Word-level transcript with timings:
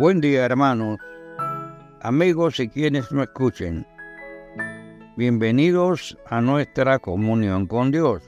Buen 0.00 0.22
día 0.22 0.46
hermanos, 0.46 0.96
amigos 2.00 2.58
y 2.58 2.70
quienes 2.70 3.12
no 3.12 3.22
escuchen. 3.22 3.86
Bienvenidos 5.18 6.16
a 6.24 6.40
nuestra 6.40 6.98
comunión 6.98 7.66
con 7.66 7.90
Dios. 7.90 8.22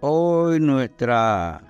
Hoy 0.00 0.58
nuestra 0.58 1.62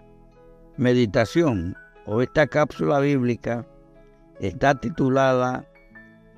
meditación 0.79 1.77
o 2.07 2.23
esta 2.23 2.47
cápsula 2.47 3.01
bíblica 3.01 3.67
está 4.41 4.75
titulada 4.75 5.69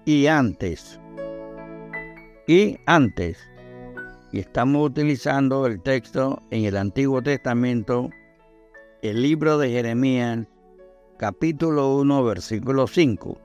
Y 0.05 0.27
antes. 0.27 0.98
Y 2.48 2.79
antes. 2.87 3.39
Y 4.32 4.41
estamos 4.41 4.91
utilizando 4.91 5.66
el 5.66 5.80
texto 5.82 6.43
en 6.50 6.64
el 6.64 6.79
Antiguo 6.79 7.23
Testamento, 7.23 8.11
el 9.03 9.23
libro 9.23 9.57
de 9.57 9.71
Jeremías, 9.71 10.48
capítulo 11.19 11.96
1, 11.96 12.25
versículo 12.25 12.86
5. 12.86 13.39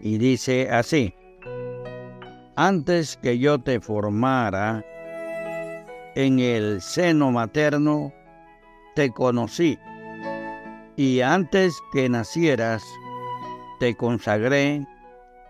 Y 0.00 0.18
dice 0.18 0.68
así, 0.70 1.14
antes 2.56 3.16
que 3.16 3.38
yo 3.38 3.60
te 3.60 3.80
formara 3.80 4.84
en 6.16 6.40
el 6.40 6.82
seno 6.82 7.30
materno, 7.30 8.12
te 8.96 9.10
conocí, 9.10 9.78
y 10.96 11.20
antes 11.20 11.74
que 11.92 12.08
nacieras, 12.08 12.82
te 13.78 13.94
consagré, 13.94 14.84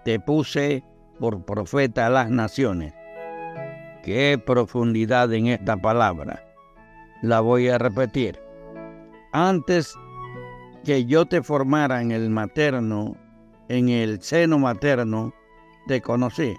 te 0.04 0.20
puse 0.20 0.84
por 1.18 1.42
profeta 1.44 2.06
a 2.06 2.10
las 2.10 2.28
naciones. 2.28 2.92
Qué 4.02 4.40
profundidad 4.44 5.32
en 5.32 5.46
esta 5.46 5.76
palabra. 5.78 6.44
La 7.22 7.40
voy 7.40 7.68
a 7.68 7.78
repetir. 7.78 8.45
Antes 9.38 9.94
que 10.82 11.04
yo 11.04 11.26
te 11.26 11.42
formara 11.42 12.00
en 12.00 12.10
el 12.10 12.30
materno, 12.30 13.18
en 13.68 13.90
el 13.90 14.22
seno 14.22 14.58
materno, 14.58 15.34
te 15.86 16.00
conocí. 16.00 16.56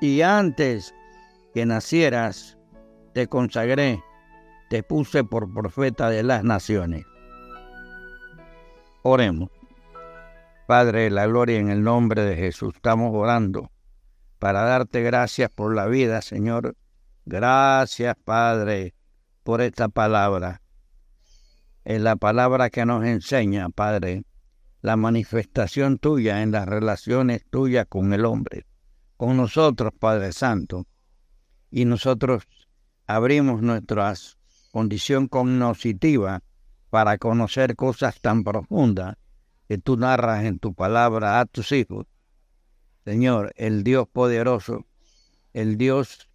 Y 0.00 0.22
antes 0.22 0.94
que 1.52 1.66
nacieras, 1.66 2.56
te 3.12 3.26
consagré, 3.26 4.02
te 4.70 4.82
puse 4.82 5.22
por 5.22 5.52
profeta 5.52 6.08
de 6.08 6.22
las 6.22 6.44
naciones. 6.44 7.04
Oremos. 9.02 9.50
Padre, 10.66 11.10
la 11.10 11.26
gloria 11.26 11.58
en 11.58 11.68
el 11.68 11.82
nombre 11.82 12.22
de 12.22 12.36
Jesús. 12.36 12.74
Estamos 12.76 13.10
orando 13.12 13.70
para 14.38 14.62
darte 14.62 15.02
gracias 15.02 15.50
por 15.50 15.74
la 15.74 15.84
vida, 15.84 16.22
Señor. 16.22 16.74
Gracias, 17.26 18.16
Padre, 18.24 18.94
por 19.42 19.60
esta 19.60 19.90
palabra. 19.90 20.62
Es 21.86 22.00
la 22.00 22.16
palabra 22.16 22.68
que 22.68 22.84
nos 22.84 23.04
enseña, 23.04 23.68
Padre, 23.68 24.24
la 24.82 24.96
manifestación 24.96 25.98
tuya 25.98 26.42
en 26.42 26.50
las 26.50 26.66
relaciones 26.66 27.44
tuyas 27.48 27.86
con 27.88 28.12
el 28.12 28.24
hombre, 28.24 28.66
con 29.16 29.36
nosotros, 29.36 29.92
Padre 29.96 30.32
Santo. 30.32 30.88
Y 31.70 31.84
nosotros 31.84 32.42
abrimos 33.06 33.62
nuestra 33.62 34.12
condición 34.72 35.28
cognoscitiva 35.28 36.42
para 36.90 37.18
conocer 37.18 37.76
cosas 37.76 38.20
tan 38.20 38.42
profundas 38.42 39.14
que 39.68 39.78
tú 39.78 39.96
narras 39.96 40.44
en 40.44 40.58
tu 40.58 40.74
palabra 40.74 41.38
a 41.38 41.46
tus 41.46 41.70
hijos. 41.70 42.06
Señor, 43.04 43.52
el 43.54 43.84
Dios 43.84 44.08
poderoso, 44.08 44.86
el 45.52 45.78
Dios 45.78 46.28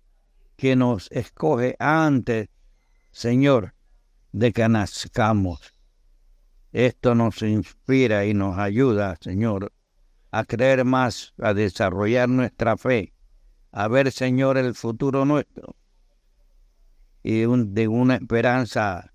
que 0.56 0.78
nos 0.78 1.12
escoge 1.12 1.76
antes, 1.78 2.48
Señor, 3.12 3.74
de 4.32 4.52
que 4.54 4.68
nazcamos. 4.68 5.74
Esto 6.72 7.16
nos 7.16 7.42
inspira 7.42 8.26
y 8.26 8.34
nos 8.34 8.58
ayuda, 8.58 9.18
Señor, 9.20 9.74
a 10.32 10.46
creer 10.46 10.86
más, 10.86 11.34
a 11.40 11.54
desarrollar 11.54 12.30
nuestra 12.30 12.78
fe, 12.78 13.14
a 13.72 13.88
ver, 13.88 14.12
Señor, 14.12 14.58
el 14.58 14.74
futuro 14.76 15.26
nuestro 15.26 15.76
y 17.24 17.42
de 17.42 17.88
una 17.88 18.16
esperanza 18.16 19.14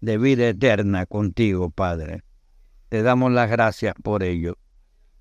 de 0.00 0.18
vida 0.18 0.48
eterna 0.48 1.06
contigo, 1.06 1.70
Padre. 1.70 2.22
Te 2.88 3.02
damos 3.02 3.32
las 3.32 3.50
gracias 3.50 3.94
por 4.02 4.22
ello. 4.22 4.58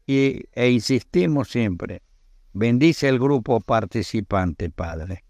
Y, 0.06 0.44
e 0.52 0.70
insistimos 0.70 1.50
siempre, 1.50 2.04
bendice 2.54 3.10
el 3.10 3.18
grupo 3.18 3.60
participante, 3.60 4.70
Padre, 4.70 5.24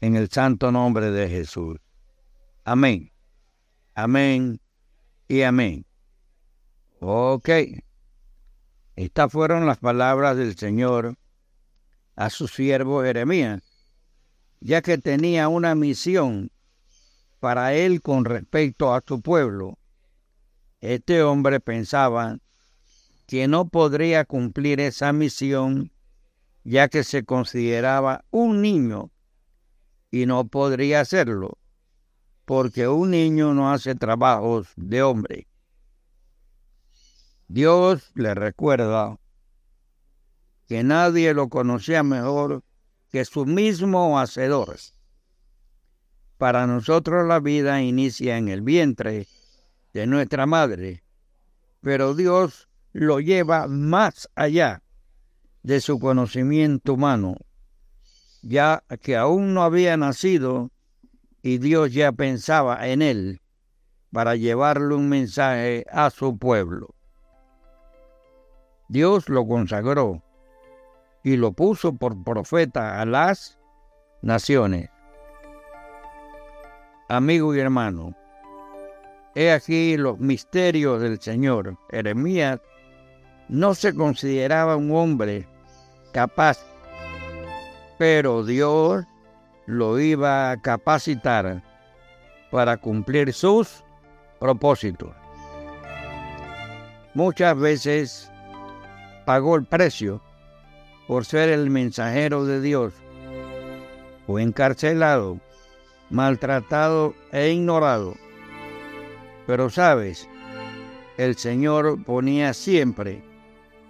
en 0.00 0.16
el 0.16 0.28
santo 0.28 0.70
nombre 0.70 1.10
de 1.10 1.28
Jesús. 1.28 1.78
Amén. 2.64 3.10
Amén 4.02 4.62
y 5.28 5.42
amén. 5.42 5.84
Ok. 7.00 7.50
Estas 8.96 9.30
fueron 9.30 9.66
las 9.66 9.76
palabras 9.76 10.38
del 10.38 10.56
Señor 10.56 11.18
a 12.16 12.30
su 12.30 12.48
siervo 12.48 13.02
Jeremías, 13.02 13.62
ya 14.58 14.80
que 14.80 14.96
tenía 14.96 15.48
una 15.48 15.74
misión 15.74 16.50
para 17.40 17.74
él 17.74 18.00
con 18.00 18.24
respecto 18.24 18.94
a 18.94 19.02
su 19.06 19.20
pueblo. 19.20 19.78
Este 20.80 21.22
hombre 21.22 21.60
pensaba 21.60 22.38
que 23.26 23.48
no 23.48 23.68
podría 23.68 24.24
cumplir 24.24 24.80
esa 24.80 25.12
misión 25.12 25.92
ya 26.64 26.88
que 26.88 27.04
se 27.04 27.26
consideraba 27.26 28.24
un 28.30 28.62
niño 28.62 29.10
y 30.10 30.24
no 30.24 30.46
podría 30.46 31.00
hacerlo 31.00 31.59
porque 32.50 32.88
un 32.88 33.12
niño 33.12 33.54
no 33.54 33.70
hace 33.70 33.94
trabajos 33.94 34.72
de 34.74 35.04
hombre. 35.04 35.46
Dios 37.46 38.10
le 38.16 38.34
recuerda 38.34 39.20
que 40.66 40.82
nadie 40.82 41.32
lo 41.32 41.48
conocía 41.48 42.02
mejor 42.02 42.64
que 43.12 43.24
su 43.24 43.46
mismo 43.46 44.18
hacedor. 44.18 44.78
Para 46.38 46.66
nosotros 46.66 47.24
la 47.28 47.38
vida 47.38 47.82
inicia 47.82 48.36
en 48.36 48.48
el 48.48 48.62
vientre 48.62 49.28
de 49.92 50.08
nuestra 50.08 50.44
madre, 50.44 51.04
pero 51.80 52.16
Dios 52.16 52.68
lo 52.92 53.20
lleva 53.20 53.68
más 53.68 54.28
allá 54.34 54.82
de 55.62 55.80
su 55.80 56.00
conocimiento 56.00 56.94
humano, 56.94 57.36
ya 58.42 58.82
que 59.02 59.16
aún 59.16 59.54
no 59.54 59.62
había 59.62 59.96
nacido 59.96 60.72
y 61.42 61.58
Dios 61.58 61.92
ya 61.92 62.12
pensaba 62.12 62.88
en 62.88 63.02
él 63.02 63.40
para 64.12 64.36
llevarle 64.36 64.94
un 64.94 65.08
mensaje 65.08 65.86
a 65.90 66.10
su 66.10 66.36
pueblo. 66.36 66.94
Dios 68.88 69.28
lo 69.28 69.46
consagró 69.46 70.22
y 71.22 71.36
lo 71.36 71.52
puso 71.52 71.94
por 71.94 72.22
profeta 72.24 73.00
a 73.00 73.06
las 73.06 73.58
naciones. 74.22 74.90
Amigo 77.08 77.54
y 77.54 77.60
hermano, 77.60 78.14
he 79.34 79.52
aquí 79.52 79.96
los 79.96 80.18
misterios 80.18 81.00
del 81.00 81.20
Señor. 81.20 81.76
Jeremías 81.90 82.60
no 83.48 83.74
se 83.74 83.94
consideraba 83.94 84.76
un 84.76 84.92
hombre 84.92 85.46
capaz, 86.12 86.58
pero 87.98 88.44
Dios 88.44 89.04
lo 89.70 90.00
iba 90.00 90.50
a 90.50 90.56
capacitar 90.56 91.62
para 92.50 92.76
cumplir 92.76 93.32
sus 93.32 93.84
propósitos. 94.40 95.10
Muchas 97.14 97.56
veces 97.56 98.32
pagó 99.24 99.54
el 99.54 99.64
precio 99.64 100.20
por 101.06 101.24
ser 101.24 101.50
el 101.50 101.70
mensajero 101.70 102.44
de 102.44 102.60
Dios. 102.60 102.94
Fue 104.26 104.42
encarcelado, 104.42 105.38
maltratado 106.08 107.14
e 107.30 107.50
ignorado. 107.50 108.14
Pero 109.46 109.70
sabes, 109.70 110.28
el 111.16 111.36
Señor 111.36 112.02
ponía 112.04 112.54
siempre 112.54 113.22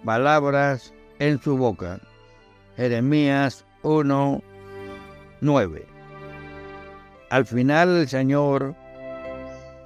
palabras 0.05 0.93
en 1.17 1.41
su 1.41 1.57
boca. 1.57 1.99
Jeremías 2.75 3.65
1, 3.81 4.43
9. 5.41 5.85
Al 7.29 7.45
final 7.45 7.97
el 7.97 8.07
Señor 8.07 8.75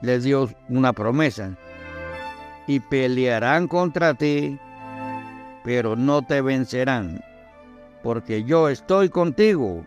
les 0.01 0.23
dio 0.23 0.49
una 0.69 0.93
promesa. 0.93 1.57
Y 2.67 2.79
pelearán 2.79 3.67
contra 3.67 4.15
ti, 4.15 4.59
pero 5.63 5.95
no 5.95 6.23
te 6.23 6.41
vencerán, 6.41 7.23
porque 8.01 8.43
yo 8.43 8.69
estoy 8.69 9.09
contigo, 9.09 9.85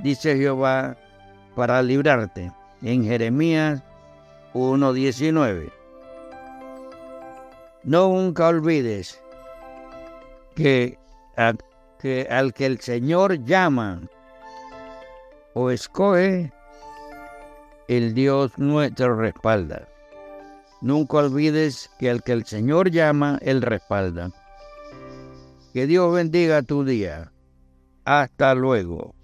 dice 0.00 0.36
Jehová, 0.36 0.96
para 1.54 1.82
librarte. 1.82 2.52
En 2.82 3.04
Jeremías 3.04 3.82
1.19. 4.52 5.72
Nunca 7.84 8.48
olvides 8.48 9.20
que, 10.54 10.98
que 11.98 12.28
al 12.30 12.52
que 12.52 12.66
el 12.66 12.80
Señor 12.80 13.44
llama, 13.44 14.02
o 15.54 15.70
escoge, 15.70 16.52
el 17.88 18.14
Dios 18.14 18.58
nuestro 18.58 19.16
respalda. 19.16 19.88
Nunca 20.80 21.18
olvides 21.18 21.90
que 21.98 22.10
al 22.10 22.22
que 22.22 22.32
el 22.32 22.44
Señor 22.44 22.90
llama, 22.90 23.38
Él 23.42 23.62
respalda. 23.62 24.30
Que 25.72 25.86
Dios 25.86 26.14
bendiga 26.14 26.62
tu 26.62 26.84
día. 26.84 27.32
Hasta 28.04 28.54
luego. 28.54 29.17